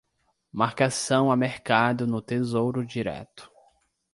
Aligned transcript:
Marcação 0.51 1.31
a 1.31 1.35
mercado 1.37 2.07
no 2.07 2.23
Tesouro 2.23 2.83
Direto 2.83 3.51